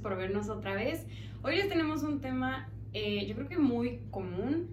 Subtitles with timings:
[0.00, 1.06] por vernos otra vez.
[1.42, 4.68] Hoy les tenemos un tema, eh, yo creo que muy común,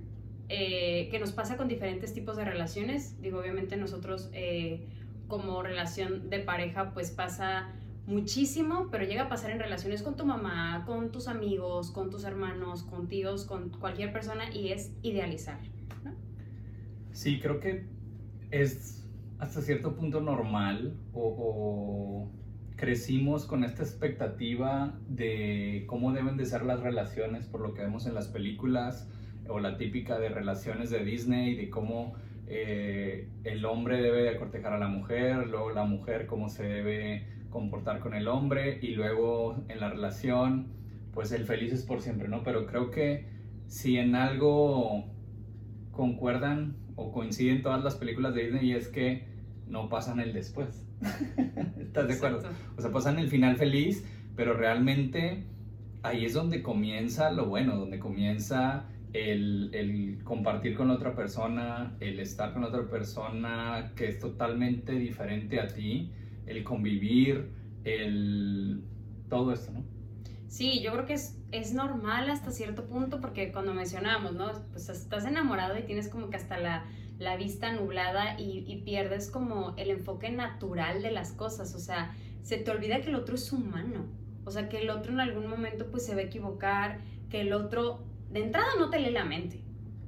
[0.50, 3.22] eh, que nos pasa con diferentes tipos de relaciones.
[3.22, 4.88] Digo, obviamente nosotros eh,
[5.28, 7.70] como relación de pareja, pues pasa
[8.06, 12.24] muchísimo, pero llega a pasar en relaciones con tu mamá, con tus amigos, con tus
[12.24, 15.60] hermanos, con tíos, con cualquier persona y es idealizar.
[17.12, 17.86] Sí, creo que
[18.52, 19.06] es
[19.40, 22.30] hasta cierto punto normal o,
[22.78, 28.06] crecimos con esta expectativa de cómo deben de ser las relaciones por lo que vemos
[28.06, 29.10] en las películas
[29.50, 32.14] o la típica de relaciones de Disney, de cómo
[32.48, 37.26] eh, el hombre debe de cortejar a la mujer, luego la mujer cómo se debe
[37.50, 40.68] comportar con el hombre y luego en la relación,
[41.14, 42.44] pues el feliz es por siempre, ¿no?
[42.44, 43.26] Pero creo que
[43.66, 45.06] si en algo
[45.92, 49.26] concuerdan o coinciden todas las películas de Disney y es que
[49.68, 50.87] no pasan el después.
[51.80, 52.50] ¿Estás de acuerdo?
[52.78, 55.44] O sea, pasan el final feliz, pero realmente
[56.04, 62.20] ahí es donde comienza lo bueno, donde comienza el, el, compartir con otra persona, el
[62.20, 66.12] estar con otra persona que es totalmente diferente a ti,
[66.46, 67.50] el convivir,
[67.84, 68.84] el
[69.30, 69.84] todo esto, ¿no?
[70.48, 74.52] Sí, yo creo que es, es normal hasta cierto punto porque cuando mencionamos, ¿no?
[74.72, 76.86] Pues estás enamorado y tienes como que hasta la,
[77.20, 82.16] la vista nublada y, y, pierdes como el enfoque natural de las cosas, o sea,
[82.44, 84.06] se te olvida que el otro es humano,
[84.46, 87.54] o sea, que el otro en algún momento pues se va a equivocar, que el
[87.54, 89.62] otro de entrada no te lee la mente,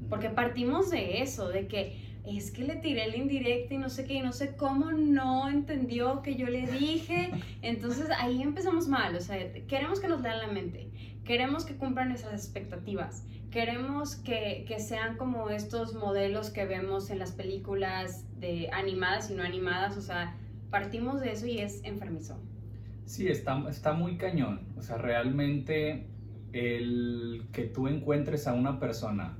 [0.10, 4.06] porque partimos de eso, de que es que le tiré el indirecto y no sé
[4.06, 7.32] qué, y no sé cómo no entendió que yo le dije.
[7.62, 9.38] Entonces ahí empezamos mal, o sea,
[9.68, 10.90] queremos que nos lean la mente,
[11.24, 17.20] queremos que cumplan nuestras expectativas, queremos que, que sean como estos modelos que vemos en
[17.20, 20.36] las películas de animadas y no animadas, o sea,
[20.70, 22.40] partimos de eso y es enfermizo.
[23.06, 26.06] Sí, está, está muy cañón, o sea, realmente
[26.54, 29.38] el que tú encuentres a una persona,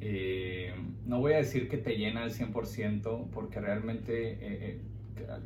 [0.00, 0.74] eh,
[1.06, 4.80] no voy a decir que te llena al 100%, porque realmente, eh, eh,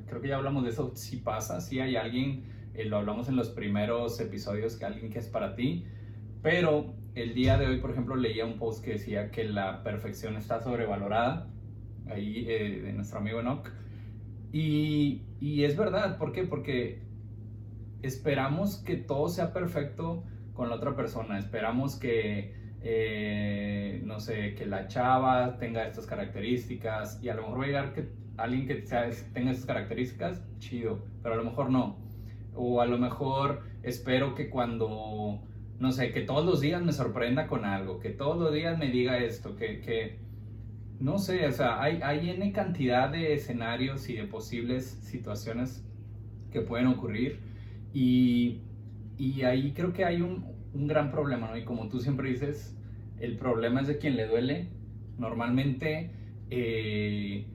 [0.06, 3.36] creo que ya hablamos de eso, si pasa, si hay alguien, eh, lo hablamos en
[3.36, 5.84] los primeros episodios, que alguien que es para ti,
[6.42, 10.36] pero el día de hoy, por ejemplo, leía un post que decía que la perfección
[10.36, 11.48] está sobrevalorada,
[12.08, 13.68] ahí de nuestro amigo Enoch,
[14.52, 16.44] y, y es verdad, ¿por qué?
[16.44, 17.02] Porque
[18.02, 20.22] esperamos que todo sea perfecto,
[20.56, 21.38] con la otra persona.
[21.38, 27.60] Esperamos que, eh, no sé, que la chava tenga estas características y a lo mejor
[27.60, 31.70] va a llegar que alguien que sea, tenga estas características, chido, pero a lo mejor
[31.70, 31.98] no.
[32.54, 35.42] O a lo mejor espero que cuando,
[35.78, 38.90] no sé, que todos los días me sorprenda con algo, que todos los días me
[38.90, 40.18] diga esto, que, que
[41.00, 45.84] no sé, o sea, hay, hay N cantidad de escenarios y de posibles situaciones
[46.50, 47.40] que pueden ocurrir
[47.92, 48.60] y
[49.18, 50.44] y ahí creo que hay un,
[50.74, 51.56] un, gran problema, ¿no?
[51.56, 52.76] Y como tú siempre dices,
[53.18, 54.68] el problema es de quien le duele.
[55.18, 56.10] Normalmente,
[56.50, 57.46] eh,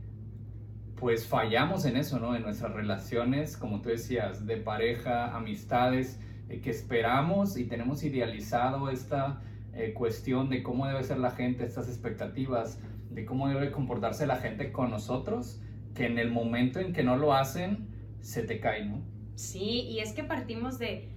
[0.95, 2.35] pues fallamos en eso, ¿no?
[2.35, 6.19] En nuestras relaciones, como tú decías, de pareja, amistades,
[6.51, 9.41] eh, que esperamos y tenemos idealizado esta
[9.73, 12.79] eh, cuestión de cómo debe ser la gente, estas expectativas,
[13.09, 15.59] de cómo debe comportarse la gente con nosotros,
[15.95, 17.87] que en el momento en que no lo hacen,
[18.21, 19.01] se te cae, ¿no?
[19.35, 21.11] Sí, y es que partimos de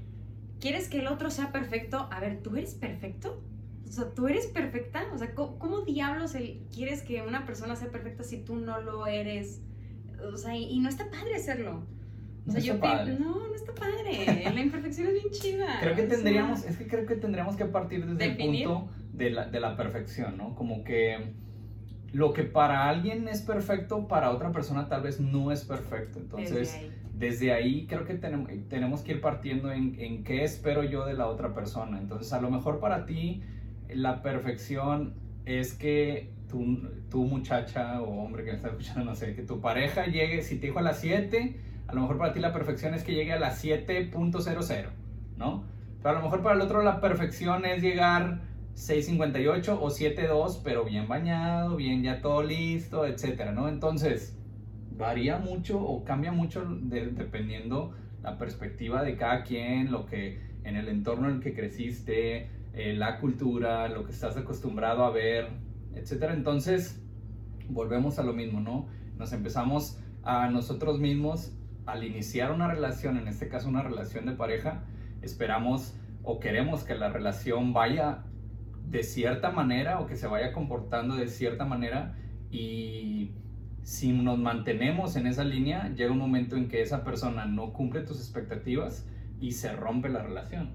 [0.65, 2.09] ¿Quieres que el otro sea perfecto?
[2.11, 3.43] A ver, ¿tú eres perfecto?
[3.87, 5.05] O sea, ¿tú eres perfecta?
[5.13, 6.35] O sea, ¿cómo, cómo diablos
[6.75, 9.61] quieres que una persona sea perfecta si tú no lo eres?
[10.33, 11.87] O sea, y no está padre serlo.
[12.47, 13.19] O sea, no yo padre.
[13.19, 14.51] no, no está padre.
[14.55, 15.79] La imperfección es bien chida.
[15.81, 18.63] Creo que tendríamos, es que creo que tendríamos que partir desde Definir.
[18.63, 20.55] el punto de la, de la perfección, ¿no?
[20.55, 21.33] Como que
[22.13, 26.19] lo que para alguien es perfecto, para otra persona tal vez no es perfecto.
[26.21, 26.93] Entonces, desde ahí.
[27.15, 31.15] desde ahí creo que tenemos, tenemos que ir partiendo en, en qué espero yo de
[31.15, 31.99] la otra persona.
[31.99, 33.43] Entonces, a lo mejor para ti
[33.89, 35.15] la perfección
[35.45, 39.61] es que tu, tu muchacha o hombre que me está escuchando, no sé, que tu
[39.61, 42.95] pareja llegue, si te dijo a las 7, a lo mejor para ti la perfección
[42.95, 44.87] es que llegue a las 7.00,
[45.37, 45.65] ¿no?
[46.03, 48.43] Pero a lo mejor para el otro la perfección es llegar
[48.75, 53.69] 6.58 o 7.2, pero bien bañado, bien ya todo listo, etcétera, ¿no?
[53.69, 54.37] Entonces,
[54.97, 57.93] varía mucho o cambia mucho de- dependiendo
[58.23, 62.95] la perspectiva de cada quien, lo que en el entorno en el que creciste, eh,
[62.95, 65.49] la cultura, lo que estás acostumbrado a ver,
[65.95, 66.35] etcétera.
[66.35, 67.01] Entonces,
[67.69, 68.87] volvemos a lo mismo, ¿no?
[69.19, 71.53] Nos empezamos a nosotros mismos
[71.87, 74.85] al iniciar una relación, en este caso una relación de pareja,
[75.23, 78.25] esperamos o queremos que la relación vaya
[78.87, 82.17] de cierta manera o que se vaya comportando de cierta manera
[82.51, 83.33] y
[83.83, 88.01] si nos mantenemos en esa línea, llega un momento en que esa persona no cumple
[88.01, 89.07] tus expectativas
[89.41, 90.71] y se rompe la relación.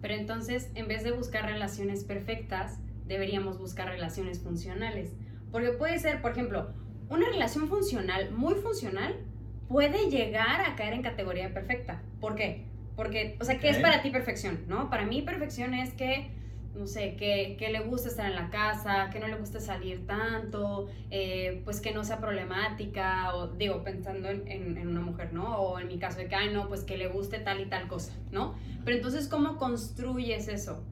[0.00, 5.14] Pero entonces, en vez de buscar relaciones perfectas, deberíamos buscar relaciones funcionales.
[5.52, 6.72] Porque puede ser, por ejemplo,
[7.08, 9.14] una relación funcional, muy funcional,
[9.72, 12.02] puede llegar a caer en categoría perfecta.
[12.20, 12.66] ¿Por qué?
[12.94, 14.64] Porque, o sea, ¿qué es para ti perfección?
[14.68, 14.90] ¿No?
[14.90, 16.30] Para mí perfección es que
[16.74, 20.06] no sé, que, que, le gusta estar en la casa, que no le gusta salir
[20.06, 25.56] tanto, eh, pues que no sea problemática, o digo, pensando en, en, una mujer, ¿no?
[25.58, 27.88] O en mi caso de que, ay, no, pues que le guste tal y tal
[27.88, 28.54] cosa, ¿no?
[28.86, 30.82] Pero entonces, ¿cómo construyes eso?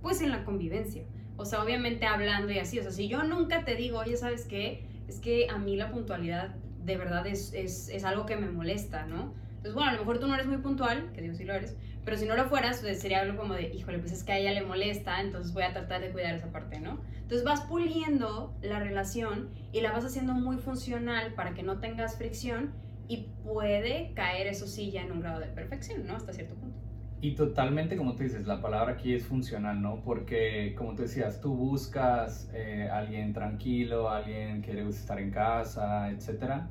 [0.00, 1.02] Pues en la convivencia.
[1.36, 4.44] O sea, obviamente hablando y así, o sea, si yo nunca te digo, oye, ¿sabes
[4.46, 4.84] qué?
[5.08, 6.54] Es que a mí la puntualidad
[6.84, 9.34] de verdad es, es, es algo que me molesta, ¿no?
[9.48, 11.76] Entonces, bueno, a lo mejor tú no eres muy puntual, que digo, sí lo eres,
[12.04, 14.38] pero si no lo fueras, pues sería algo como de, híjole, pues es que a
[14.38, 17.00] ella le molesta, entonces voy a tratar de cuidar esa parte, ¿no?
[17.14, 22.16] Entonces vas puliendo la relación y la vas haciendo muy funcional para que no tengas
[22.16, 22.72] fricción
[23.06, 26.16] y puede caer, eso sí, ya en un grado de perfección, ¿no?
[26.16, 26.89] Hasta cierto punto.
[27.22, 30.02] Y totalmente, como tú dices, la palabra aquí es funcional, ¿no?
[30.02, 35.30] Porque, como tú decías, tú buscas eh, alguien tranquilo, alguien que le gusta estar en
[35.30, 36.70] casa, etcétera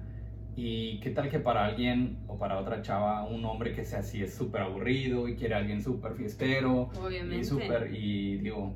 [0.61, 4.21] y qué tal que para alguien o para otra chava, un hombre que sea así
[4.21, 6.89] es súper aburrido y quiere a alguien súper fiestero.
[7.01, 7.37] Obviamente.
[7.37, 8.75] Y súper, y digo,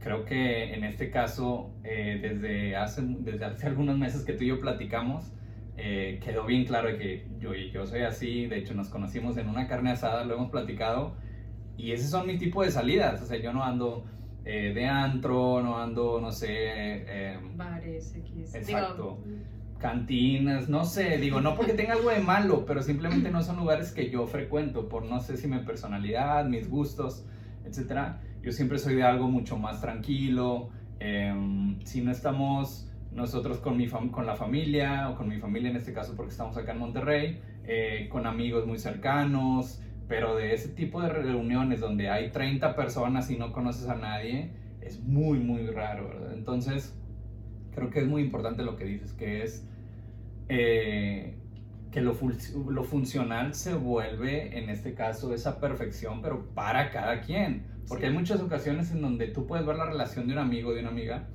[0.00, 4.48] creo que en este caso, eh, desde, hace, desde hace algunos meses que tú y
[4.48, 5.32] yo platicamos,
[5.76, 9.66] eh, quedó bien claro que yo, yo soy así, de hecho nos conocimos en una
[9.66, 11.16] carne asada, lo hemos platicado,
[11.76, 14.04] y ese son mi tipo de salidas, o sea, yo no ando...
[14.48, 17.36] Eh, de antro, no ando, no sé...
[17.56, 18.54] Bares, X.
[18.54, 19.18] Exacto
[19.78, 23.92] cantinas, no sé, digo, no porque tenga algo de malo, pero simplemente no son lugares
[23.92, 27.24] que yo frecuento por no sé si mi personalidad, mis gustos,
[27.64, 28.20] etcétera.
[28.42, 30.70] Yo siempre soy de algo mucho más tranquilo.
[30.98, 32.85] Em, si no estamos
[33.16, 36.56] nosotros con, mi con la familia, o con mi familia en este caso porque estamos
[36.56, 42.10] acá en Monterrey, eh, con amigos muy cercanos, pero de ese tipo de reuniones donde
[42.10, 46.34] hay 30 personas y no conoces a nadie, es muy, muy raro, ¿verdad?
[46.34, 46.94] Entonces,
[47.74, 49.66] creo que es muy importante lo que dices, que es
[50.48, 51.36] eh,
[51.90, 52.16] que lo,
[52.68, 57.64] lo, funcional se vuelve, en este caso, esa perfección, pero para cada quien.
[57.88, 60.80] Porque hay muchas ocasiones en donde tú puedes ver la relación de un amigo, de
[60.80, 61.28] una amiga,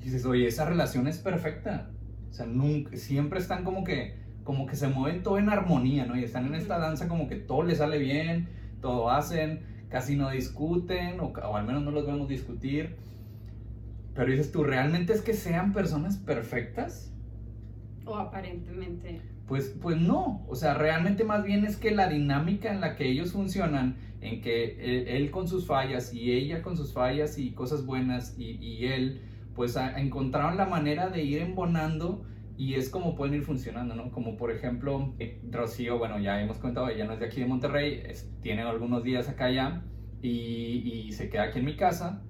[0.00, 1.90] y dices, oye, esa relación es perfecta.
[2.30, 4.14] O sea, nunca, siempre están como que,
[4.44, 6.16] como que se mueven todo en armonía, ¿no?
[6.16, 8.48] Y están en esta danza como que todo les sale bien,
[8.80, 9.60] todo hacen,
[9.90, 12.96] casi no discuten, o, o al menos no los vemos discutir.
[14.14, 17.12] Pero dices tú, ¿realmente es que sean personas perfectas?
[18.06, 19.20] O aparentemente.
[19.46, 23.10] Pues, pues no, o sea, realmente más bien es que la dinámica en la que
[23.10, 27.84] ellos funcionan, en que él, con sus fallas y ella con sus fallas y cosas
[27.84, 29.20] buenas y, y él,
[29.60, 32.24] pues encontraron la manera de ir embonando
[32.56, 34.10] y es como pueden ir funcionando, ¿no?
[34.10, 37.46] Como por ejemplo, eh, Rocío, bueno, ya hemos contado, ella no es de aquí de
[37.46, 38.02] Monterrey,
[38.40, 39.84] tiene algunos días acá ya
[40.22, 42.22] y, y se queda aquí en mi casa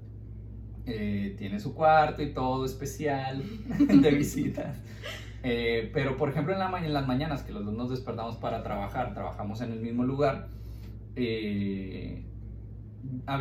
[0.86, 3.44] eh, tiene su cuarto y todo especial
[3.78, 4.82] de visitas.
[5.44, 8.64] Eh, pero, por ejemplo, en, la, en, las mañanas que los dos nos despertamos para
[8.64, 10.48] trabajar, trabajamos en el mismo lugar,
[11.14, 12.24] eh,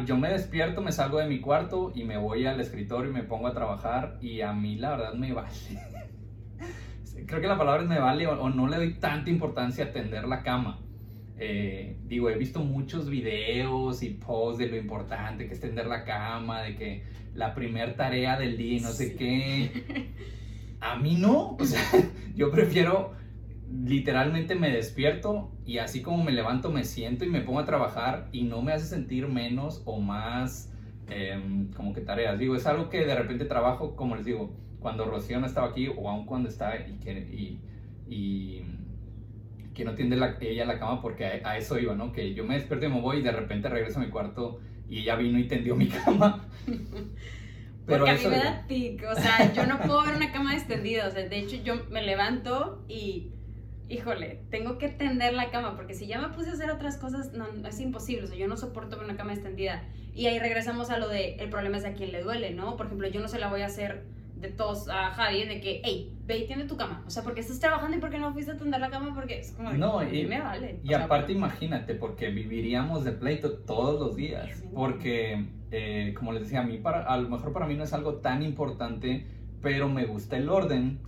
[0.06, 3.24] yo me despierto, me salgo de mi cuarto y me voy al escritorio y me
[3.24, 5.50] pongo a trabajar y a mí la verdad me vale.
[7.28, 10.28] Creo que la palabra es me vale o, no le doy tanta importancia a tender
[10.28, 10.80] la cama.
[12.08, 16.62] digo, he visto muchos videos y posts de lo importante que es tender la cama,
[16.62, 17.04] de que
[17.36, 20.14] la primer tarea del día y no sé qué.
[20.82, 21.82] A mí no, o sea,
[22.36, 23.14] yo prefiero
[23.72, 28.30] literalmente me despierto y así como me levanto me siento y me pongo a trabajar
[28.32, 30.74] y no me hace sentir menos o más
[31.10, 32.40] em, como que tareas.
[32.40, 35.88] Digo, es algo que de repente trabajo, como les digo, cuando Rocío no estaba aquí
[35.88, 37.60] o aún cuando está y que,
[38.10, 38.64] y,
[39.74, 42.12] que no tiende la, ella la cama porque a, a, eso iba, ¿no?
[42.12, 44.60] Que yo me despierto y me voy y de repente regreso a mi cuarto
[44.90, 46.48] y ella vino y tendió mi cama.
[47.86, 50.54] Pero Porque a mí me da tic, o sea, yo no puedo ver una cama
[50.54, 53.32] extendida, o sea, de hecho yo me levanto y,
[53.90, 57.34] híjole, tengo que tender la cama, porque si ya me puse a hacer otras cosas,
[57.34, 59.84] no, es imposible, o sea, yo no soporto ver una cama extendida.
[60.14, 62.78] Y ahí regresamos a lo de, el problema es a quién le duele, ¿no?
[62.78, 64.06] Por ejemplo, yo no se la voy a hacer
[64.40, 67.04] de todos a Javi de que, hey, ve y tiene tu cama.
[67.06, 69.52] O sea, porque estás trabajando y porque no fuiste a tender la cama porque es
[69.52, 70.80] como, no, y, me vale.
[70.84, 74.64] Y aparte imagínate, porque viviríamos de pleito todos los días.
[74.74, 77.94] Porque, eh, como les decía, a mí, para, a lo mejor para mí no es
[77.94, 79.26] algo tan importante,
[79.62, 81.00] pero me gusta el orden.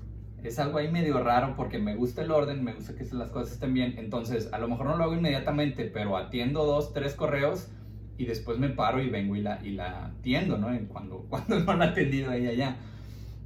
[0.43, 3.53] Es algo ahí medio raro porque me gusta el orden, me gusta que las cosas
[3.53, 3.95] estén bien.
[3.98, 7.69] Entonces, a lo mejor no lo hago inmediatamente, pero atiendo dos, tres correos
[8.17, 10.67] y después me paro y vengo y la, y la atiendo, ¿no?
[10.88, 12.77] Cuando, cuando no la atendido ella ya.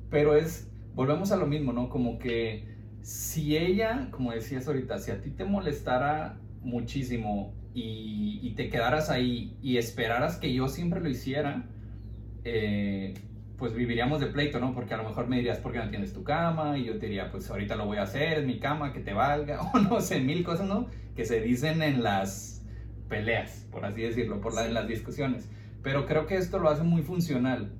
[0.09, 1.89] Pero es, volvemos a lo mismo, ¿no?
[1.89, 8.69] Como que si ella, como decías ahorita, si a ti te molestara muchísimo y, te
[8.69, 11.65] quedaras ahí y esperaras que yo siempre lo hiciera,
[12.45, 13.13] eh,
[13.57, 14.74] pues viviríamos de pleito, ¿no?
[14.74, 16.77] Porque a lo mejor me dirías, ¿por qué no tienes tu cama?
[16.77, 19.13] Y yo te diría, pues ahorita lo voy a hacer, es mi cama, que te
[19.13, 20.88] valga, o no sé, mil cosas, ¿no?
[21.15, 22.65] Que se dicen en las
[23.07, 25.50] peleas, por así decirlo, por la, en las discusiones.
[25.81, 27.71] Pero creo que esto lo hace muy funcional.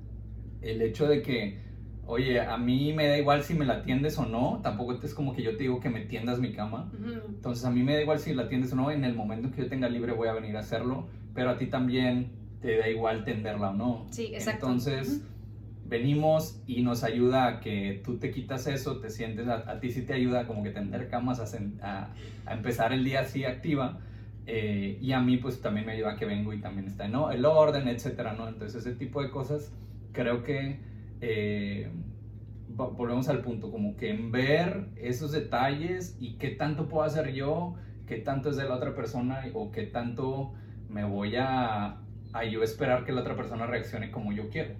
[0.62, 1.60] El hecho de que,
[2.06, 5.34] oye, a mí me da igual si me la atiendes o no, tampoco es como
[5.34, 6.90] que yo te digo que me tiendas mi cama.
[7.28, 9.62] Entonces a mí me da igual si la atiendes o no, en el momento que
[9.62, 12.30] yo tenga libre voy a venir a hacerlo, pero a ti también
[12.60, 14.06] te da igual tenderla o no.
[14.10, 14.66] Sí, exacto.
[14.66, 15.22] Entonces
[15.88, 20.02] venimos y nos ayuda a que tú te quitas eso, te sientes, a, ti sí
[20.02, 22.08] te ayuda como que tender camas a,
[22.46, 24.00] a, empezar el día así activa.
[24.48, 27.32] Eh, y a mí pues también me ayuda a que vengo y también está ¿no?
[27.32, 28.48] el orden, etcétera, ¿no?
[28.48, 29.72] Entonces ese tipo de cosas
[30.12, 30.78] creo que
[31.20, 31.90] eh,
[32.68, 37.74] volvemos al punto, como que en ver esos detalles y qué tanto puedo hacer yo,
[38.06, 40.52] qué tanto es de la otra persona o qué tanto
[40.88, 42.02] me voy a,
[42.32, 44.74] a yo esperar que la otra persona reaccione como yo quiero.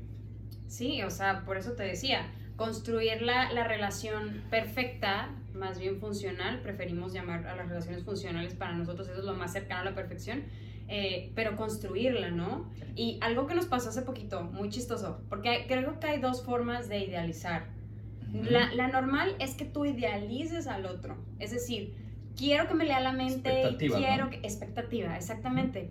[0.67, 6.61] Sí, o sea, por eso te decía, construir la, la, relación perfecta, más bien funcional,
[6.61, 9.95] preferimos llamar a las relaciones funcionales para nosotros, eso es lo más cercano a la
[9.95, 10.45] perfección,
[10.89, 12.71] eh, pero construirla, ¿no?
[12.95, 16.89] Y algo que nos pasó hace poquito, muy chistoso, porque creo que hay dos formas
[16.89, 17.69] de idealizar.
[18.33, 21.95] la, la, normal es que tú idealices al otro, es decir,
[22.37, 24.37] quiero que me lea la mente, quiero que...
[24.39, 25.91] Expectativa, exactamente.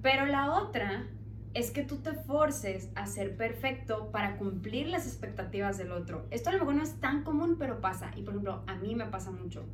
[0.00, 1.06] Pero la otra
[1.54, 6.26] es que tú te forces a ser perfecto para cumplir las expectativas del otro.
[6.30, 8.10] Esto a lo mejor no es tan común, pero pasa.
[8.16, 9.64] Y por ejemplo, a mí me pasa mucho.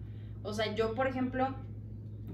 [0.43, 1.55] O sea, yo, por ejemplo,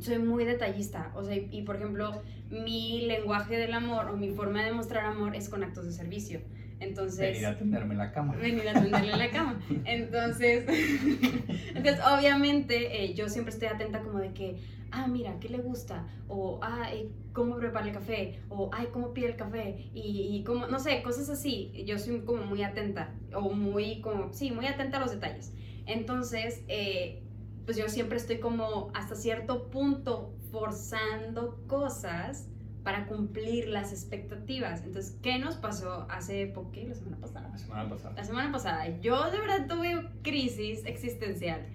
[0.00, 1.12] soy muy detallista.
[1.14, 5.36] O sea, y, por ejemplo, mi lenguaje del amor o mi forma de mostrar amor
[5.36, 6.40] es con actos de servicio.
[6.81, 8.35] Entonces, venir a tenderme la cama.
[8.37, 9.61] Venir a tenderle la cama.
[9.85, 10.64] Entonces,
[11.75, 14.57] entonces obviamente, eh, yo siempre estoy atenta como de que,
[14.90, 16.07] ah, mira, ¿qué le gusta?
[16.28, 16.90] O, ah,
[17.33, 18.40] ¿cómo prepara el café?
[18.49, 19.90] O, ay, ¿cómo pide el café?
[19.95, 21.73] Y, y como, no sé, cosas así.
[21.87, 25.52] Yo soy como muy atenta, o muy, como, sí, muy atenta a los detalles.
[25.87, 27.23] Entonces, eh,
[27.64, 32.49] pues yo siempre estoy como hasta cierto punto forzando cosas
[32.84, 34.84] para cumplir las expectativas.
[34.84, 36.72] Entonces, ¿qué nos pasó hace poco?
[36.86, 37.48] La semana pasada.
[37.48, 38.14] La semana pasada.
[38.14, 39.00] La semana pasada.
[39.00, 41.66] Yo de verdad tuve crisis existencial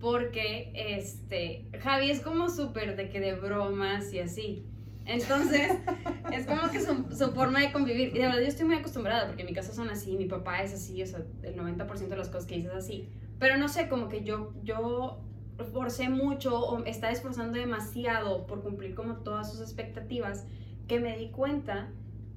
[0.00, 4.66] porque este, Javi es como súper de que de bromas y así.
[5.04, 5.72] Entonces,
[6.32, 8.08] es como que su, su, forma de convivir.
[8.08, 10.62] Y de verdad, yo estoy muy acostumbrada porque en mi casa son así, mi papá
[10.62, 13.08] es así, o sea, el 90% de las cosas que dices así.
[13.40, 15.20] Pero no sé, como que yo, yo
[15.64, 20.46] forcé mucho o estaba esforzando demasiado por cumplir como todas sus expectativas
[20.88, 21.90] que me di cuenta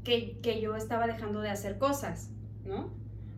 [0.03, 2.31] que, que yo estaba dejando de hacer cosas,
[2.63, 2.93] ¿no?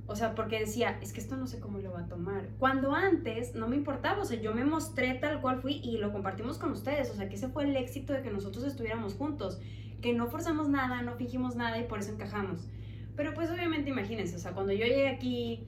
[0.08, 2.48] O sea, porque decía, es que esto no sé cómo lo va a tomar.
[2.60, 6.14] Cuando antes no me importaba, o sea, yo me mostré tal cual fui y lo
[6.14, 7.12] compartimos con ustedes.
[7.12, 9.60] O sea, que ese fue el éxito de que nosotros estuviéramos juntos.
[10.02, 12.70] Que no forzamos nada, no fingimos nada y por eso encajamos.
[13.18, 15.68] Pero pues obviamente imagínense, o sea, cuando yo llegué aquí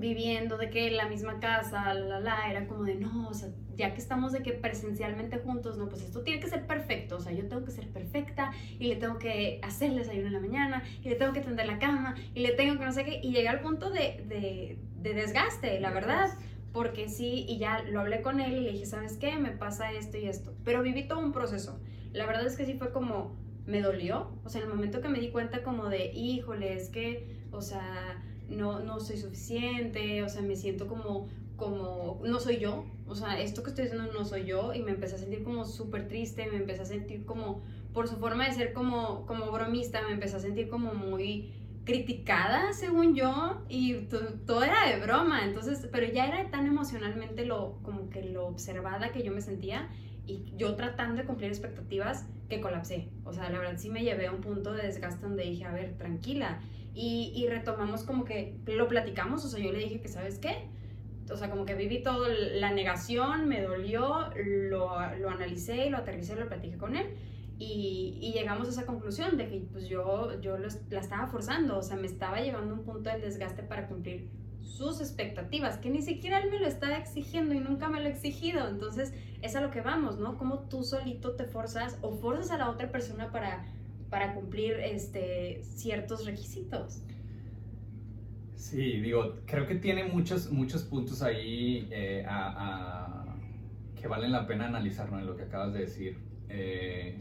[0.00, 3.48] viviendo de que en la misma casa, la, la, era como de, no, o sea,
[3.76, 7.20] ya que estamos de que presencialmente juntos, no, pues esto tiene que ser perfecto, o
[7.20, 10.40] sea, yo tengo que ser perfecta y le tengo que hacer el desayuno en la
[10.40, 13.20] mañana y le tengo que tender la cama y le tengo que no sé qué,
[13.22, 16.30] y llegué al punto de, de, de desgaste, la verdad,
[16.72, 19.36] porque sí, y ya lo hablé con él y le dije, ¿sabes qué?
[19.36, 21.80] Me pasa esto y esto, pero viví todo un proceso,
[22.12, 23.36] la verdad es que sí fue como,
[23.66, 26.88] me dolió, o sea, en el momento que me di cuenta como de, híjole, es
[26.88, 32.58] que, o sea, no, no soy suficiente, o sea, me siento como, como, no soy
[32.58, 34.74] yo, o sea, esto que estoy diciendo no soy yo.
[34.74, 37.62] Y me empecé a sentir como súper triste, me empecé a sentir como,
[37.92, 41.52] por su forma de ser como, como bromista, me empecé a sentir como muy
[41.86, 43.94] criticada, según yo, y
[44.44, 49.12] todo era de broma, entonces, pero ya era tan emocionalmente lo, como que lo observada
[49.12, 49.88] que yo me sentía
[50.26, 54.26] y yo tratando de cumplir expectativas que colapsé, o sea, la verdad sí me llevé
[54.26, 56.60] a un punto de desgaste donde dije, a ver, tranquila,
[56.96, 60.70] y, y retomamos como que lo platicamos, o sea, yo le dije que, ¿sabes qué?
[61.30, 66.36] O sea, como que viví todo, la negación, me dolió, lo, lo analicé, lo aterricé,
[66.36, 67.06] lo platiqué con él.
[67.58, 71.82] Y, y, llegamos a esa conclusión de que pues yo, yo la estaba forzando, o
[71.82, 74.30] sea, me estaba llevando a un punto del desgaste para cumplir
[74.62, 78.10] sus expectativas, que ni siquiera él me lo estaba exigiendo y nunca me lo ha
[78.10, 78.68] exigido.
[78.68, 79.12] Entonces,
[79.42, 80.38] es a lo que vamos, ¿no?
[80.38, 83.66] Como tú solito te forzas o forzas a la otra persona para
[84.10, 87.02] para cumplir este, ciertos requisitos.
[88.54, 92.26] Sí, digo, creo que tiene muchos, muchos puntos ahí eh,
[93.94, 96.18] que valen la pena analizar en lo que acabas de decir.
[96.48, 97.16] Eh,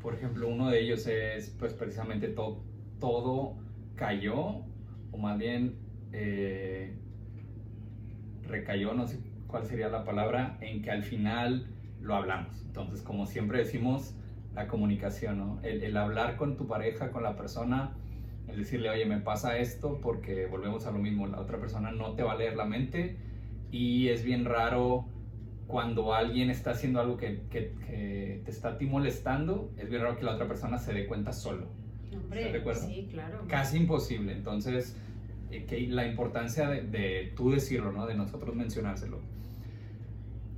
[0.00, 2.62] por ejemplo, uno de ellos es, pues precisamente todo,
[3.00, 3.56] todo
[3.96, 4.62] cayó,
[5.10, 5.76] o más bien
[6.12, 6.94] eh,
[8.46, 11.66] recayó, no sé cuál sería la palabra, en que al final
[12.00, 12.62] lo hablamos.
[12.62, 14.14] Entonces, como siempre decimos,
[14.58, 15.60] la comunicación, ¿no?
[15.62, 17.92] El, el, hablar con tu pareja, con la persona,
[18.48, 22.14] el decirle, oye, me pasa esto porque volvemos a lo mismo, la otra persona no
[22.14, 23.18] te va a leer la mente
[23.70, 25.06] y es bien raro
[25.68, 30.02] cuando alguien está haciendo algo que, que, que te está a ti molestando, es bien
[30.02, 31.68] raro que la otra persona se dé cuenta solo.
[32.12, 33.44] Hombre, sí, claro.
[33.46, 34.96] Casi imposible, entonces,
[35.52, 38.06] eh, que la importancia de, de tú decirlo, ¿no?
[38.06, 39.20] De nosotros mencionárselo.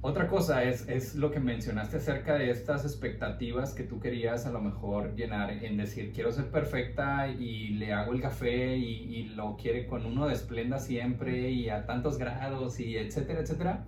[0.02, 4.50] Otra cosa es, es lo que mencionaste acerca de estas expectativas que tú querías a
[4.50, 9.24] lo mejor llenar en decir, quiero ser perfecta y le hago el café y, y
[9.34, 13.84] lo quiere con uno de esplenda siempre y a tantos grados y etcétera, etcétera.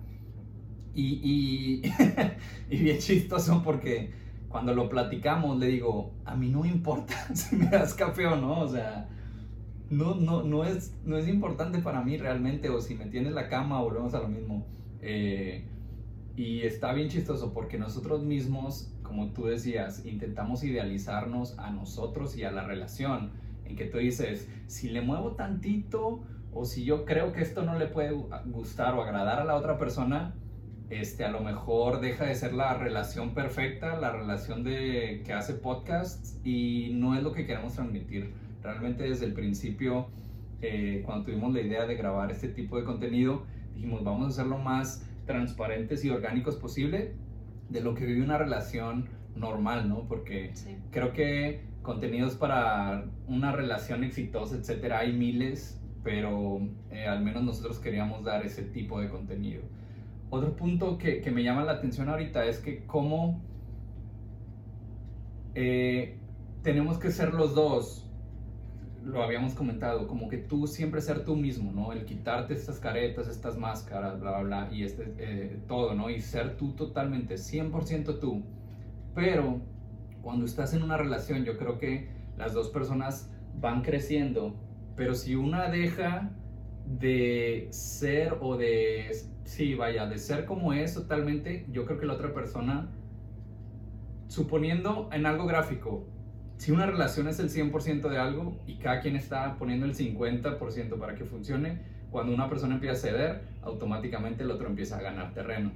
[0.93, 1.81] Y, y,
[2.69, 4.11] y bien chistoso porque
[4.49, 8.59] cuando lo platicamos le digo, a mí no importa si me das café o no,
[8.59, 9.09] o sea,
[9.89, 13.49] no, no, no, es, no es importante para mí realmente, o si me tienes la
[13.49, 14.67] cama, volvemos a lo mismo.
[15.01, 15.67] Eh,
[16.35, 22.43] y está bien chistoso porque nosotros mismos, como tú decías, intentamos idealizarnos a nosotros y
[22.43, 23.31] a la relación.
[23.65, 27.77] En que tú dices, si le muevo tantito o si yo creo que esto no
[27.77, 28.11] le puede
[28.45, 30.33] gustar o agradar a la otra persona,
[30.89, 35.53] este, a lo mejor deja de ser la relación perfecta, la relación de que hace
[35.53, 38.33] podcasts y no es lo que queremos transmitir.
[38.61, 40.07] Realmente desde el principio,
[40.61, 44.57] eh, cuando tuvimos la idea de grabar este tipo de contenido, dijimos, vamos a hacerlo
[44.57, 47.15] más transparentes y orgánicos posible
[47.69, 50.07] de lo que vive una relación normal, ¿no?
[50.07, 50.53] Porque
[50.91, 56.61] creo que contenidos para una relación exitosa, etcétera, hay miles, pero
[56.91, 59.63] eh, al menos nosotros queríamos dar ese tipo de contenido.
[60.29, 63.41] Otro punto que, que me llama la atención ahorita es que cómo
[65.55, 66.17] eh,
[66.63, 68.09] tenemos que ser los dos
[69.03, 71.91] lo habíamos comentado, como que tú siempre ser tú mismo, ¿no?
[71.91, 76.09] El quitarte estas caretas, estas máscaras, bla, bla, bla, y este, eh, todo, ¿no?
[76.09, 78.43] Y ser tú totalmente, 100% tú.
[79.13, 79.61] Pero
[80.21, 84.55] cuando estás en una relación, yo creo que las dos personas van creciendo,
[84.95, 86.31] pero si una deja
[86.85, 89.11] de ser o de,
[89.43, 92.89] sí, vaya, de ser como es totalmente, yo creo que la otra persona,
[94.27, 96.07] suponiendo en algo gráfico,
[96.57, 100.97] si una relación es el 100% de algo y cada quien está poniendo el 50%
[100.97, 101.79] para que funcione,
[102.11, 105.71] cuando una persona empieza a ceder, automáticamente el otro empieza a ganar terreno.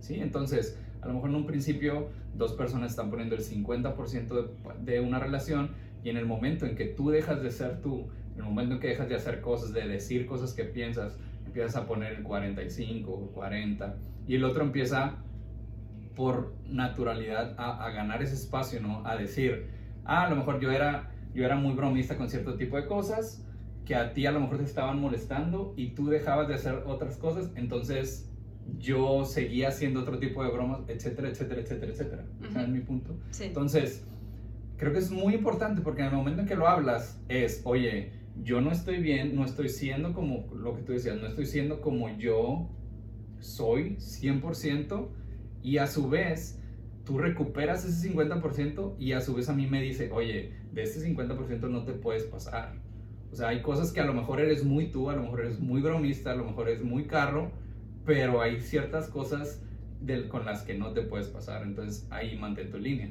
[0.00, 0.20] ¿Sí?
[0.20, 5.00] Entonces, a lo mejor en un principio dos personas están poniendo el 50% de, de,
[5.00, 5.70] una relación
[6.02, 8.80] y en el momento en que tú dejas de ser tú, en el momento en
[8.80, 13.10] que dejas de hacer cosas, de decir cosas que piensas, empiezas a poner el 45
[13.10, 13.96] o 40
[14.26, 15.16] y el otro empieza
[16.14, 19.06] por naturalidad a, a, ganar ese espacio, ¿no?
[19.06, 19.66] A decir,
[20.04, 23.44] ah, a lo mejor yo era, yo era muy bromista con cierto tipo de cosas,
[23.84, 27.16] que a ti a lo mejor te estaban molestando y tú dejabas de hacer otras
[27.16, 28.30] cosas, entonces
[28.78, 32.24] yo seguía haciendo otro tipo de bromas, etcétera, etcétera, etcétera, etcétera.
[32.40, 32.62] Uh -huh.
[32.62, 33.16] es mi punto?
[33.30, 33.44] Sí.
[33.44, 34.06] Entonces,
[34.76, 38.12] creo que es muy importante porque en el momento en que lo hablas es, oye,
[38.42, 41.80] yo no estoy bien, no estoy siendo como lo que tú decías, no estoy siendo
[41.80, 42.68] como yo
[43.38, 45.08] soy 100%,
[45.64, 46.60] y a su vez
[47.04, 51.00] tú recuperas ese 50% y a su vez a mí me dice, oye, de este
[51.00, 52.74] 50% no te puedes pasar.
[53.32, 55.58] O sea, hay cosas que a lo mejor eres muy tú, a lo mejor eres
[55.58, 57.50] muy bromista, a lo mejor eres muy carro,
[58.04, 59.62] pero hay ciertas cosas
[60.00, 61.62] del, con las que no te puedes pasar.
[61.62, 63.08] Entonces ahí mantén tu línea.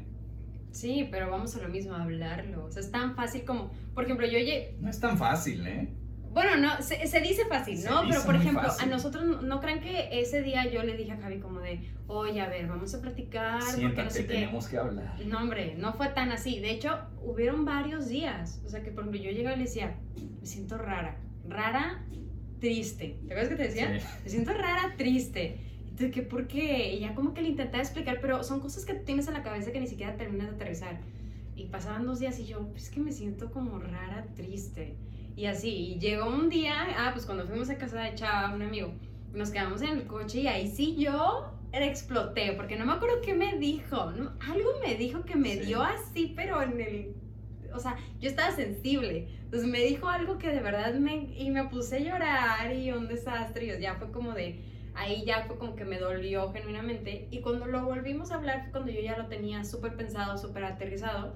[0.72, 2.66] Sí, pero vamos a lo mismo, a hablarlo.
[2.66, 4.76] O sea, es tan fácil como, por ejemplo, yo oye...
[4.80, 5.89] No es tan fácil, ¿eh?
[6.34, 8.02] Bueno, no, se, se dice fácil, ¿no?
[8.02, 8.88] Dice Pero por ejemplo, fácil.
[8.88, 12.41] a nosotros no, crean que ese día yo le dije a Javi como de, oye,
[12.41, 13.62] a ver, vamos a platicar.
[13.62, 14.72] Siéntate, porque no sé tenemos qué.
[14.72, 15.19] que hablar.
[15.26, 16.60] No, hombre, no fue tan así.
[16.60, 18.62] De hecho, hubieron varios días.
[18.65, 19.96] O sea, que por ejemplo, yo llegaba y le decía,
[20.41, 21.17] me siento rara.
[21.48, 22.04] Rara,
[22.60, 23.19] triste.
[23.28, 24.00] ¿Te acuerdas que te decía?
[24.00, 24.06] Sí.
[24.24, 25.60] Me siento rara, triste.
[25.84, 26.93] Entonces, ¿qué por qué?
[26.96, 29.72] Y ya como que le intentaba explicar, pero son cosas que tienes en la cabeza
[29.72, 31.00] que ni siquiera terminas de aterrizar.
[31.56, 34.96] Y pasaban dos días y yo, es que me siento como rara, triste.
[35.36, 38.62] Y así, y llegó un día, ah, pues cuando fuimos a casa de Chava, un
[38.62, 38.93] amigo,
[39.34, 43.34] nos quedamos en el coche y ahí sí yo exploté, porque no me acuerdo qué
[43.34, 44.34] me dijo, ¿no?
[44.39, 45.60] algo me dijo que me sí.
[45.62, 47.15] dio así, pero en el,
[47.74, 51.63] o sea, yo estaba sensible, entonces me dijo algo que de verdad me, y me
[51.65, 55.76] puse a llorar y un desastre, y ya fue como de, ahí ya fue como
[55.76, 59.26] que me dolió genuinamente, y cuando lo volvimos a hablar fue cuando yo ya lo
[59.26, 61.36] tenía súper pensado, súper aterrizado,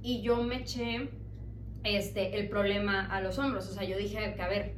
[0.00, 1.10] y yo me eché
[1.86, 3.68] este, el problema a los hombros.
[3.68, 4.74] O sea, yo dije que, a ver,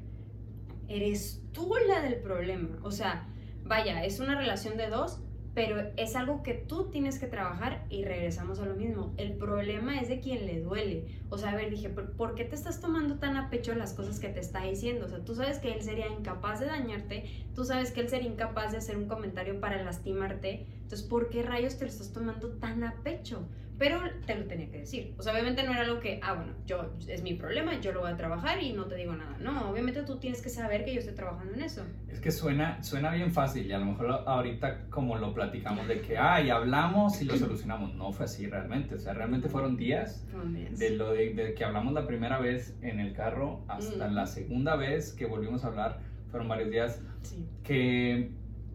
[0.88, 2.78] eres tú la del problema.
[2.82, 3.28] O sea,
[3.64, 5.20] vaya, es una relación de dos,
[5.54, 9.12] pero es algo que tú tienes que trabajar y regresamos a lo mismo.
[9.16, 11.06] El problema es de quien le duele.
[11.30, 14.20] O sea, a ver, dije, ¿por qué te estás tomando tan a pecho las cosas
[14.20, 15.06] que te está diciendo?
[15.06, 17.24] O sea, tú sabes que él sería incapaz de dañarte,
[17.56, 21.42] tú sabes que él sería incapaz de hacer un comentario para lastimarte, Entonces, ¿por qué
[21.42, 23.48] rayos te lo estás tomando tan a pecho?
[23.78, 25.14] Pero te lo tenía que decir.
[25.18, 28.00] O sea, obviamente no era algo que, ah, bueno, yo es mi problema, yo lo
[28.00, 29.36] voy a trabajar y no te digo nada.
[29.40, 31.84] No, obviamente tú tienes que saber que yo estoy trabajando en eso.
[32.08, 36.00] Es que suena, suena bien fácil y a lo mejor ahorita como lo platicamos de
[36.00, 37.94] que, ay, hablamos y lo solucionamos.
[37.94, 38.96] No fue así realmente.
[38.96, 40.26] O sea, realmente fueron días,
[40.72, 45.12] de lo de, que hablamos la primera vez en el carro hasta la segunda vez
[45.12, 46.00] que volvimos a hablar.
[46.30, 47.46] Fueron varios días sí.
[47.62, 48.32] que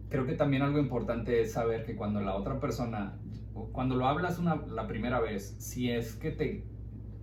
[0.08, 3.16] creo que también algo importante es saber que cuando la otra persona
[3.72, 6.64] cuando lo hablas una, la primera vez, si es que te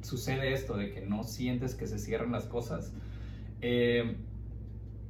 [0.02, 2.94] sucede esto de que no sientes que se cierran las cosas,
[3.62, 4.15] eh,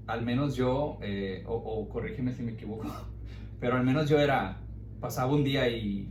[0.08, 2.88] al menos yo, eh, o, corrígeme si me equivoco,
[3.60, 4.62] pero al menos yo era,
[5.00, 6.08] pasaba un día y,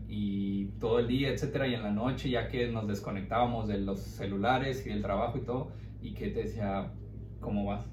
[0.79, 4.87] todo el día, etcétera, y en la noche, ya que nos desconectábamos de los celulares
[4.87, 6.91] y del trabajo y todo, y que te decía,
[7.39, 7.85] ¿cómo vas?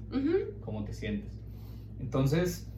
[0.64, 1.38] ¿Cómo te sientes?
[2.00, 2.72] Entonces,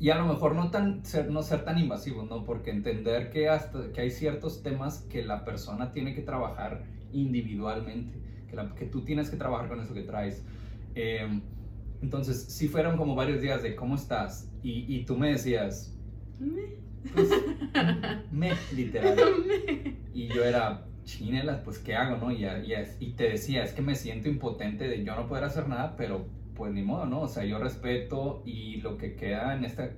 [0.00, 2.42] y a lo mejor no, tan, ser, no ser tan invasivos, ¿no?
[2.46, 8.18] Porque entender que, hasta, que hay ciertos temas que la persona tiene que trabajar individualmente,
[8.48, 10.42] que, la, que tú tienes que trabajar con eso que traes.
[10.94, 11.42] Em,
[12.00, 15.94] entonces, si fueron como varios días de cómo estás y, y tú me decías,
[16.38, 16.62] me,
[17.12, 17.28] pues,
[18.32, 19.18] me literal.
[20.14, 22.32] Y yo era, chinelas, pues ¿qué hago, no?
[22.32, 25.68] Y, y, y te decía, es que me siento impotente de yo no poder hacer
[25.68, 26.24] nada, pero
[26.60, 27.22] pues ni modo, ¿no?
[27.22, 29.92] O sea, yo respeto y lo que queda en esta,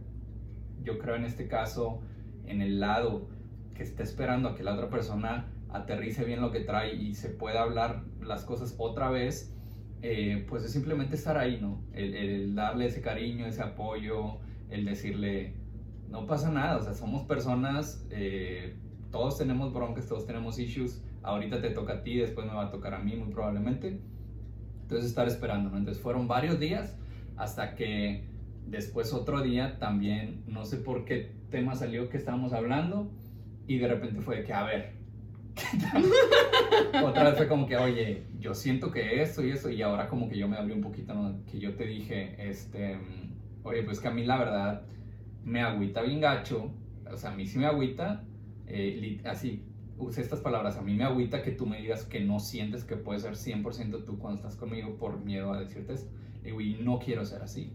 [0.85, 2.03] yo creo en este caso,
[2.47, 3.27] en el lado
[3.75, 7.31] que esté esperando a que la otra persona aterrice bien lo que trae y se
[7.31, 9.53] pueda hablar las cosas otra vez,
[10.03, 11.83] eh, pues es simplemente estar ahí, ¿no?
[11.95, 14.39] El, darle ese cariño, ese apoyo,
[14.71, 15.57] el decirle,
[16.11, 18.77] no pasa nada, o sea, somos personas, eh,
[19.11, 22.71] todos tenemos broncas, todos tenemos issues, ahorita te toca a ti, después me va a
[22.71, 23.99] tocar a mí muy probablemente,
[24.93, 25.79] entonces estar esperando, ¿no?
[25.79, 26.95] Entonces fueron varios días
[27.37, 28.25] hasta que
[28.67, 33.11] después otro día también, no sé por qué tema salió que estábamos hablando
[33.67, 34.93] y de repente fue de que, a ver,
[37.05, 40.29] otra vez fue como que, oye, yo siento que esto y eso y ahora como
[40.29, 41.43] que yo me abrí un poquito, ¿no?
[41.51, 42.99] Que yo te dije, este,
[43.63, 44.83] oye, pues que a mí la verdad
[45.43, 46.71] me agüita bien gacho,
[47.11, 48.25] o sea, a mí sí me agüita,
[48.67, 49.65] eh, así,
[50.03, 52.97] usé estas palabras, a mí me agüita que tú me digas que no sientes que
[52.97, 56.11] puedes ser 100% tú cuando estás conmigo por miedo a decirte esto.
[56.45, 57.73] y no quiero ser así.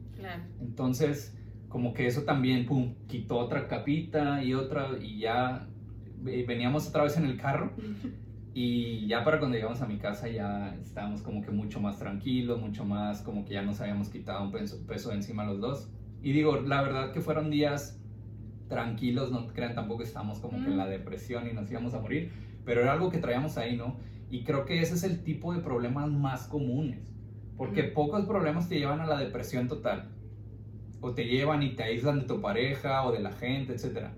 [0.60, 1.38] Entonces,
[1.70, 5.68] como que eso también, pum, quitó otra capita y otra, y ya
[6.22, 7.72] veníamos otra vez en el carro.
[8.60, 12.60] Y ya para cuando llegamos a mi casa ya estábamos como que mucho más tranquilos,
[12.60, 15.92] mucho más como que ya nos habíamos quitado un peso, peso encima los dos.
[16.24, 17.97] Y digo, la verdad que fueron días
[18.68, 22.32] tranquilos, no crean tampoco estamos como que en la depresión y nos íbamos a morir,
[22.66, 23.98] pero era algo que traíamos ahí, ¿no?
[24.30, 27.00] Y creo que ese es el tipo de problemas más comunes,
[27.56, 30.10] porque pocos problemas te llevan a la depresión total,
[31.00, 34.10] o te llevan y te aíslan de tu pareja o de la gente, etc.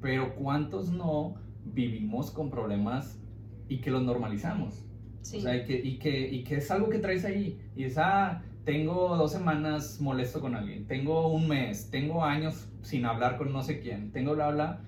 [0.00, 1.34] Pero ¿cuántos no
[1.64, 3.20] vivimos con problemas
[3.68, 4.84] y que los normalizamos?
[5.20, 5.38] Sí.
[5.38, 7.96] O sea, y que, y, que, y que es algo que traes ahí, y es,
[7.98, 13.52] ah, tengo dos semanas molesto con alguien, tengo un mes, tengo años sin hablar con
[13.52, 14.80] no sé quién, tengo bla bla,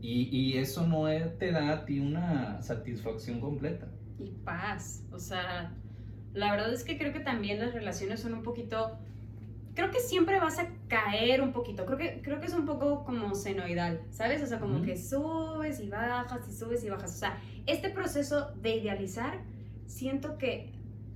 [0.00, 1.06] y, y eso no
[1.38, 3.88] te da a ti una satisfacción completa.
[4.18, 5.72] Y paz, o sea,
[6.34, 8.98] la verdad es que creo que también las relaciones son un poquito,
[9.74, 13.04] creo que siempre vas a caer un poquito, creo que, creo que es un poco
[13.04, 14.42] como senoidal, ¿sabes?
[14.42, 18.52] O sea, como que subes y bajas y subes y bajas, o sea, este proceso
[18.60, 19.42] de idealizar,
[19.86, 20.72] siento que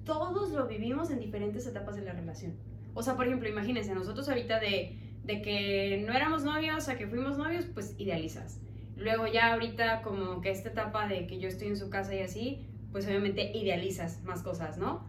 [0.08, 2.54] todos lo vivimos en diferentes etapas de la relación.
[2.94, 7.06] O sea, por ejemplo, imagínense, nosotros ahorita de, de que no éramos novios a que
[7.06, 8.58] fuimos novios, pues idealizas.
[8.96, 12.20] Luego ya ahorita como que esta etapa de que yo estoy en su casa y
[12.20, 15.04] así, pues obviamente idealizas más cosas, ¿no?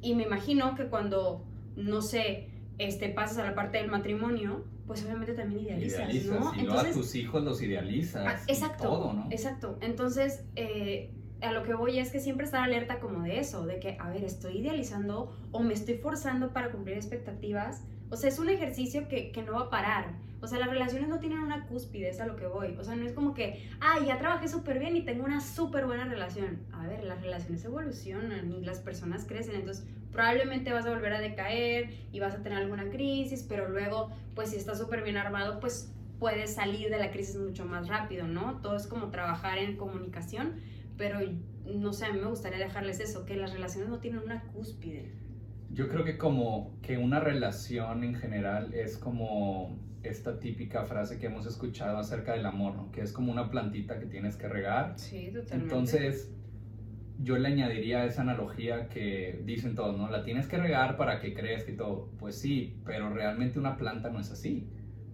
[0.00, 1.44] Y me imagino que cuando,
[1.76, 6.54] no sé, este, pasas a la parte del matrimonio, pues obviamente también idealizas, ¿no?
[6.54, 8.24] Y Entonces, a tus hijos los idealizas.
[8.24, 8.84] Ah, exacto.
[8.84, 9.26] todo, ¿no?
[9.30, 9.78] Exacto.
[9.80, 11.10] Entonces, eh,
[11.44, 14.10] a lo que voy es que siempre estar alerta como de eso, de que, a
[14.10, 17.84] ver, estoy idealizando o me estoy forzando para cumplir expectativas.
[18.10, 20.14] O sea, es un ejercicio que, que no va a parar.
[20.40, 22.76] O sea, las relaciones no tienen una cúspide, es a lo que voy.
[22.78, 25.86] O sea, no es como que, ay, ya trabajé súper bien y tengo una súper
[25.86, 26.58] buena relación.
[26.72, 29.54] A ver, las relaciones evolucionan y las personas crecen.
[29.54, 34.10] Entonces, probablemente vas a volver a decaer y vas a tener alguna crisis, pero luego,
[34.34, 38.26] pues si estás súper bien armado, pues puedes salir de la crisis mucho más rápido,
[38.26, 38.60] ¿no?
[38.62, 40.60] Todo es como trabajar en comunicación
[40.96, 41.20] pero
[41.64, 45.12] no sé, a mí me gustaría dejarles eso, que las relaciones no tienen una cúspide.
[45.70, 51.26] Yo creo que como que una relación en general es como esta típica frase que
[51.26, 52.92] hemos escuchado acerca del amor, ¿no?
[52.92, 54.98] Que es como una plantita que tienes que regar.
[54.98, 55.54] Sí, totalmente.
[55.54, 56.32] Entonces,
[57.18, 60.10] yo le añadiría a esa analogía que dicen todos, ¿no?
[60.10, 62.10] La tienes que regar para que crezca y todo.
[62.18, 64.68] Pues sí, pero realmente una planta no es así.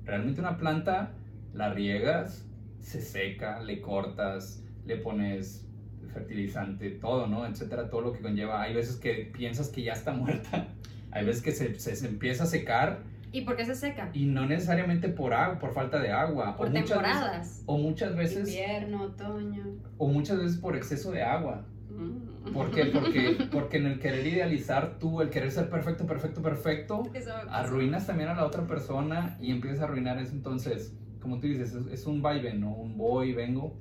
[0.04, 1.14] Realmente una planta
[1.54, 2.48] la riegas,
[2.80, 5.69] se seca, le cortas, le pones
[6.10, 7.46] fertilizante, todo, ¿no?
[7.46, 8.62] Etcétera, todo lo que conlleva.
[8.62, 10.68] Hay veces que piensas que ya está muerta,
[11.10, 13.00] hay veces que se, se, empieza a secar.
[13.32, 14.10] ¿Y por qué se seca?
[14.12, 16.56] Y no necesariamente por agua, por falta de agua.
[16.56, 17.62] Por temporadas.
[17.66, 18.48] o muchas veces...
[18.48, 19.64] Invierno, otoño.
[19.98, 21.64] O muchas veces por exceso de agua.
[21.90, 22.52] Mm.
[22.52, 22.86] ¿Por qué?
[22.86, 27.02] Porque, porque en el querer idealizar tú, el querer ser perfecto, perfecto, perfecto,
[27.50, 30.32] arruinas también a la otra persona y empiezas a arruinar eso.
[30.32, 32.72] Entonces, como tú dices, es, un vaivén, ¿no?
[32.72, 33.76] Un voy vengo,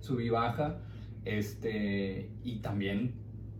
[0.00, 0.78] subí baja,
[1.24, 3.14] este, y también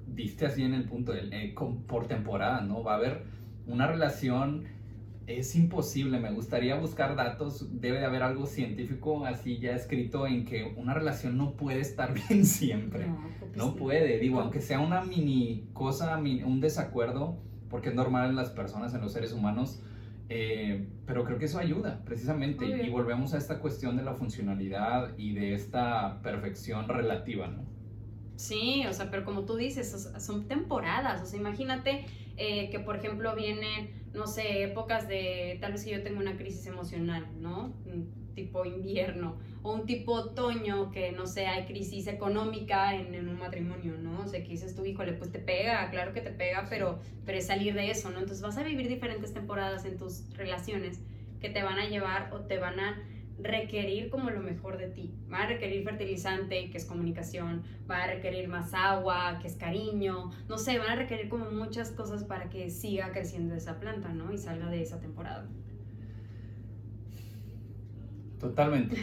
[0.07, 1.55] diste así en el punto, del, eh,
[1.87, 2.83] por temporada, ¿no?
[2.83, 3.25] Va a haber
[3.67, 4.65] una relación,
[5.27, 10.45] es imposible, me gustaría buscar datos, debe de haber algo científico así ya escrito en
[10.45, 13.07] que una relación no puede estar bien siempre,
[13.55, 18.51] no, puede, digo, aunque sea una mini cosa, un desacuerdo, porque es normal en las
[18.51, 19.83] personas, en los seres humanos,
[20.29, 25.17] eh, pero creo que eso ayuda precisamente y volvemos a esta cuestión de la funcionalidad
[25.19, 27.65] y de esta perfección relativa, ¿no?
[28.37, 32.07] Sí, o sea, pero como tú dices, son temporadas, o sea, imagínate
[32.37, 36.37] eh, que por ejemplo vienen, no sé, épocas de, tal vez que yo tengo una
[36.37, 37.75] crisis emocional, ¿no?
[38.35, 43.39] Tipo invierno o un tipo otoño que no sé, hay crisis económica en, en, un
[43.39, 44.21] matrimonio, ¿no?
[44.21, 47.39] O sea, que dices tú, híjole, pues te pega, claro que te pega, pero, pero
[47.39, 48.19] es salir de eso, ¿no?
[48.19, 51.01] Entonces vas a vivir diferentes temporadas en tus relaciones
[51.41, 53.03] que te van a llevar o te van a
[53.39, 55.15] requerir como lo mejor de ti.
[55.33, 60.31] Va a requerir fertilizante, que es comunicación, va a requerir más agua, que es cariño,
[60.49, 64.33] no sé, van a requerir como muchas cosas para que siga creciendo esa planta, ¿no?
[64.33, 65.49] Y salga de esa temporada.
[68.43, 68.97] Totalmente.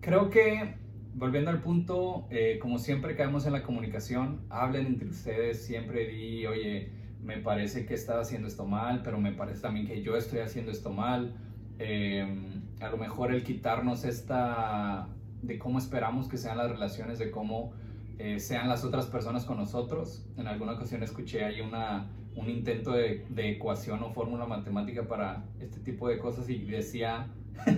[0.00, 0.76] Creo que,
[1.14, 6.46] volviendo al punto, eh, como siempre caemos en la comunicación, hablen entre ustedes, siempre di,
[6.46, 6.90] oye,
[7.22, 10.72] me parece que estás haciendo esto mal, pero me parece también que yo estoy haciendo
[10.72, 11.34] esto mal.
[11.78, 15.06] Em, a lo mejor el quitarnos esta
[15.42, 17.74] de cómo esperamos que sean las relaciones, de cómo
[18.18, 20.24] eh, sean las otras personas con nosotros.
[20.38, 25.44] En alguna ocasión escuché ahí una, un intento de, de ecuación o fórmula matemática para
[25.60, 27.26] este tipo de cosas y decía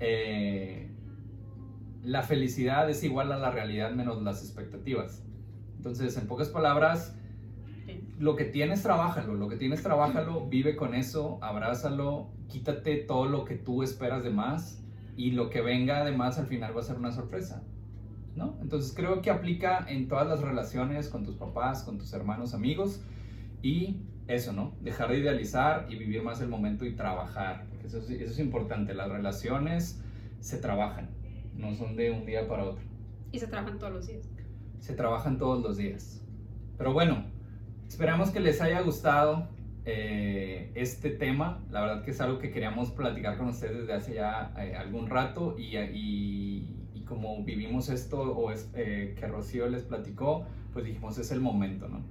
[0.00, 0.90] Eh,
[2.02, 5.24] la felicidad es igual a la realidad menos las expectativas.
[5.76, 7.16] Entonces, en pocas palabras,
[8.18, 13.44] lo que tienes, trabájalo, lo que tienes, trabájalo, vive con eso, abrázalo, quítate todo lo
[13.44, 14.82] que tú esperas de más
[15.16, 17.62] y lo que venga de más al final va a ser una sorpresa.
[18.34, 18.56] ¿No?
[18.60, 23.02] Entonces creo que aplica en todas las relaciones con tus papás, con tus hermanos, amigos
[23.62, 24.76] y eso, ¿no?
[24.80, 27.66] Dejar de idealizar y vivir más el momento y trabajar.
[27.88, 28.92] Eso, eso es importante.
[28.92, 30.02] Las relaciones
[30.40, 31.08] se trabajan,
[31.54, 32.84] no son de un día para otro.
[33.32, 34.28] Y se trabajan todos los días.
[34.78, 36.22] Se trabajan todos los días.
[36.76, 37.24] Pero bueno,
[37.88, 39.48] esperamos que les haya gustado
[39.86, 41.64] eh, este tema.
[41.70, 45.08] La verdad que es algo que queríamos platicar con ustedes desde hace ya eh, algún
[45.08, 51.16] rato y, y, como vivimos esto o es, eh, que Rocío les platicó, pues dijimos
[51.16, 52.04] es el momento, ¿no?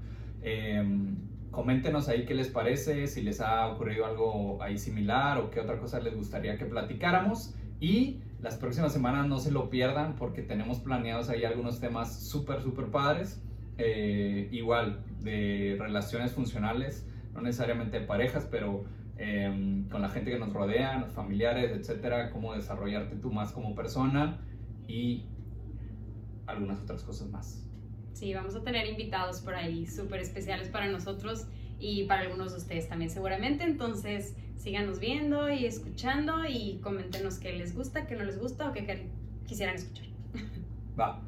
[1.51, 5.79] Coméntenos ahí qué les parece, si les ha ocurrido algo ahí similar o qué otra
[5.79, 7.55] cosa les gustaría que platicáramos.
[7.79, 12.61] Y las próximas semanas no se lo pierdan porque tenemos planeados ahí algunos temas súper,
[12.61, 13.41] súper padres.
[13.79, 18.85] Eh, igual, de relaciones funcionales, no necesariamente parejas, pero
[19.17, 24.39] em, con la gente que nos rodea, familiares, etcétera, cómo desarrollarte tú más como persona
[24.87, 25.27] y
[26.47, 27.66] algunas otras cosas más.
[28.17, 31.45] Sí, vamos a tener invitados por ahí súper especiales para nosotros
[31.79, 33.63] y para algunos de ustedes también seguramente.
[33.63, 38.73] Entonces, síganos viendo y escuchando y coméntenos qué les gusta, qué no les gusta o
[38.73, 39.07] qué
[39.45, 40.07] quisieran escuchar.
[40.99, 41.21] Va.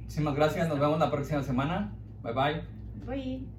[0.00, 0.66] Muchísimas gracias.
[0.70, 1.92] Nos vemos la próxima semana.
[2.22, 2.62] Bye bye.
[3.06, 3.55] Bye.